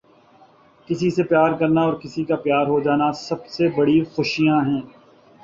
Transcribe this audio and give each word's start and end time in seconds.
کسی 0.89 1.09
سے 1.09 1.23
پیار 1.23 1.51
کرنا 1.59 1.81
اور 1.81 1.93
کسی 1.93 2.23
کا 2.23 2.35
پیار 2.35 2.65
ہو 2.67 2.79
جانا 2.79 3.11
سب 3.19 3.45
سے 3.47 3.69
بڑی 3.77 4.03
خوشیاں 4.15 4.59
ہیں۔ 4.65 4.81